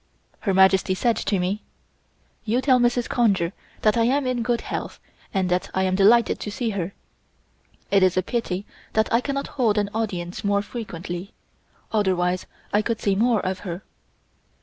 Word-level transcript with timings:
Her 0.39 0.53
Majesty 0.55 0.95
said 0.95 1.15
to 1.17 1.37
me: 1.37 1.61
"You 2.43 2.59
tell 2.59 2.79
Mrs. 2.79 3.07
Conger 3.07 3.53
that 3.83 3.95
I 3.97 4.05
am 4.05 4.25
in 4.25 4.41
good 4.41 4.61
health 4.61 4.99
and 5.31 5.47
that 5.49 5.69
I 5.75 5.83
am 5.83 5.93
delighted 5.93 6.39
to 6.39 6.49
see 6.49 6.71
her. 6.71 6.95
It 7.91 8.01
is 8.01 8.17
a 8.17 8.23
pity 8.23 8.65
that 8.93 9.13
I 9.13 9.21
cannot 9.21 9.45
hold 9.61 9.77
an 9.77 9.91
audience 9.93 10.43
more 10.43 10.63
frequently, 10.63 11.35
otherwise 11.91 12.47
I 12.73 12.81
could 12.81 12.99
see 12.99 13.13
more 13.15 13.45
of 13.45 13.59
her." 13.59 13.83